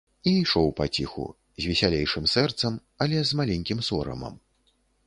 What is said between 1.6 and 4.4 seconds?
з весялейшым сэрцам, але з маленькім сорамам.